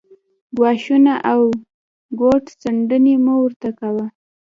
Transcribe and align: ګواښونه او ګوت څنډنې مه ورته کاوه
ګواښونه 0.57 1.13
او 1.31 1.41
ګوت 2.19 2.45
څنډنې 2.61 3.15
مه 3.25 3.33
ورته 3.41 3.69
کاوه 3.79 4.05